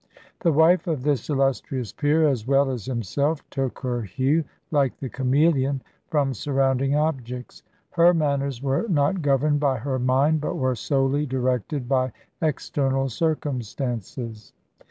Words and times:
The 0.39 0.51
wife 0.51 0.87
of 0.87 1.03
this 1.03 1.29
illustrious 1.29 1.93
peer, 1.93 2.27
as 2.27 2.47
well 2.47 2.71
as 2.71 2.85
himself, 2.87 3.47
took 3.51 3.77
her 3.81 4.01
hue, 4.01 4.43
like 4.71 4.97
the 4.97 5.09
chameleon, 5.09 5.83
from 6.07 6.33
surrounding 6.33 6.95
objects: 6.95 7.61
her 7.91 8.11
manners 8.11 8.63
were 8.63 8.87
not 8.89 9.21
governed 9.21 9.59
by 9.59 9.77
her 9.77 9.99
mind 9.99 10.41
but 10.41 10.55
were 10.55 10.73
solely 10.73 11.27
directed 11.27 11.87
by 11.87 12.13
external 12.41 13.09
circumstances. 13.09 14.53